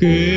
[0.00, 0.29] que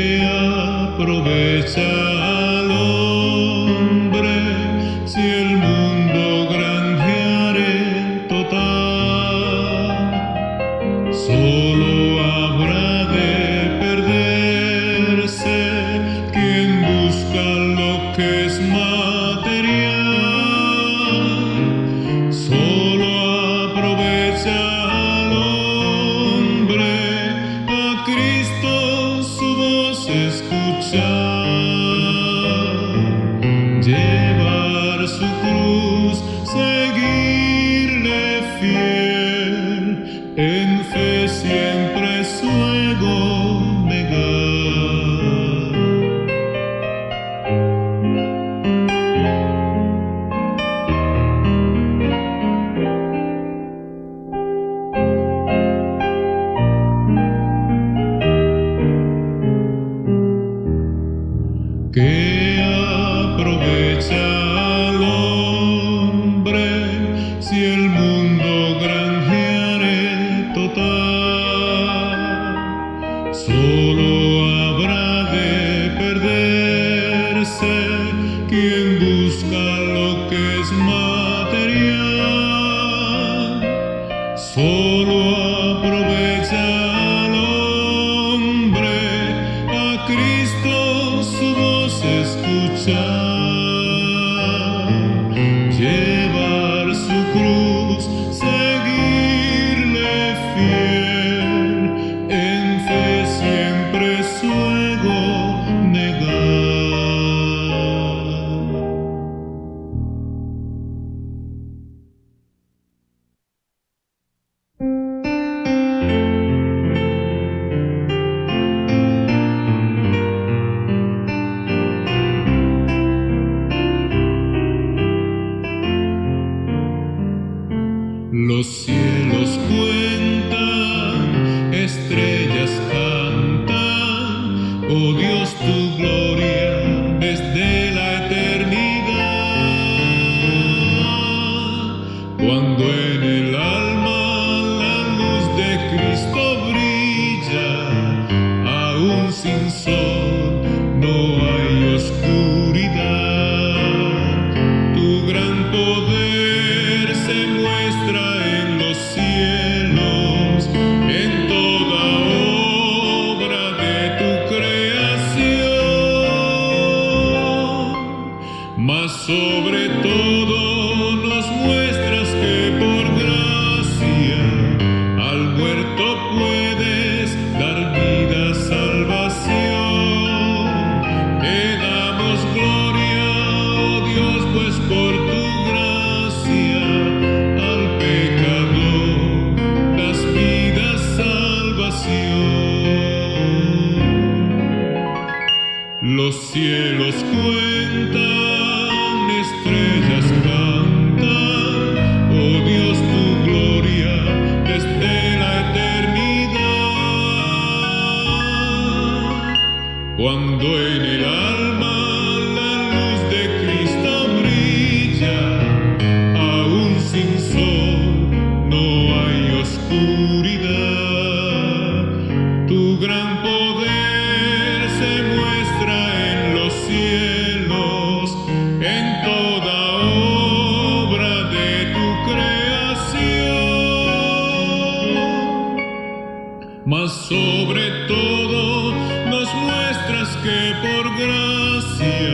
[236.86, 238.94] mas sobre todo
[239.30, 242.34] nos muestras que por gracia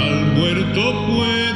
[0.00, 1.47] al muerto puede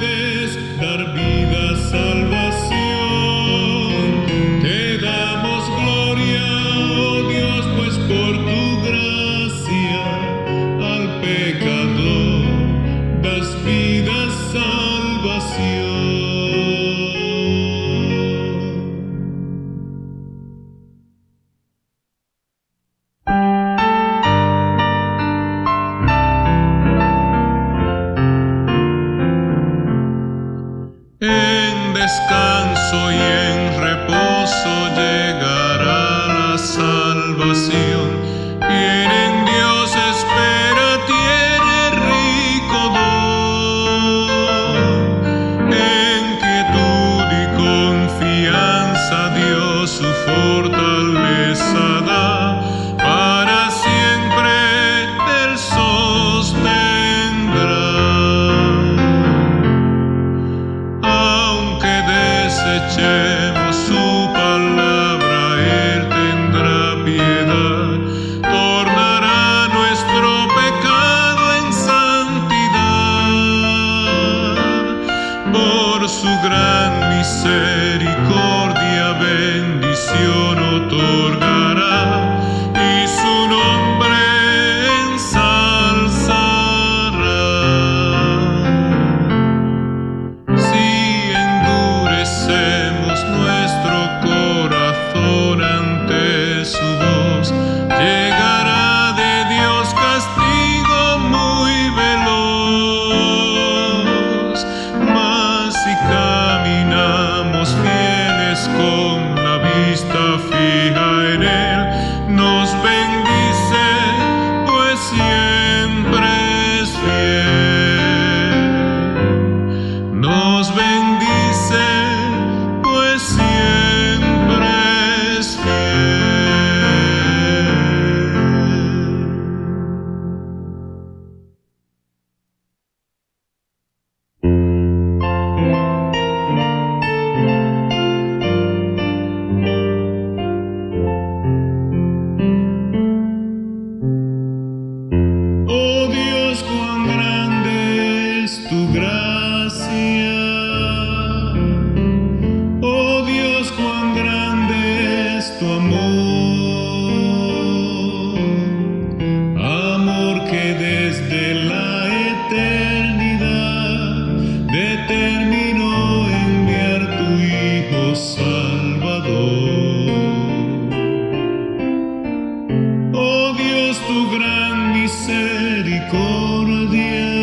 [173.98, 177.41] tu gran misericordia.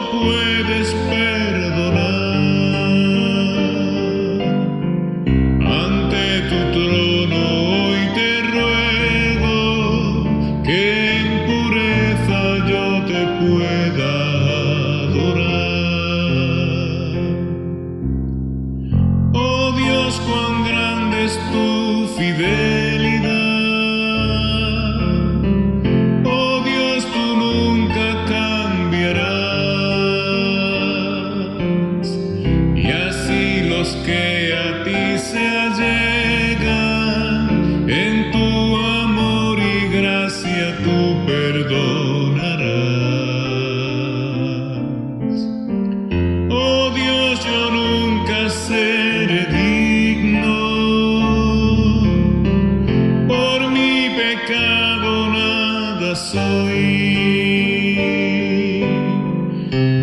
[0.00, 0.49] Todo puedes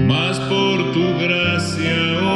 [0.05, 2.26] Mas por tu gracia